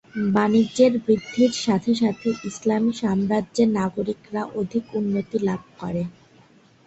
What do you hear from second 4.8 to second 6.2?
উন্নতি লাভ করে।